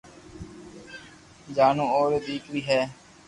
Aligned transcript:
جانو 1.55 1.85
اوري 1.97 2.19
ديڪري 2.25 2.61
ھي 2.69 2.81